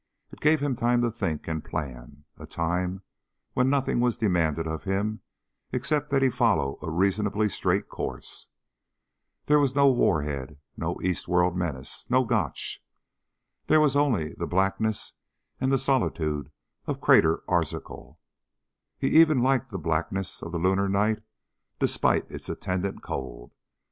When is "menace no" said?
11.55-12.23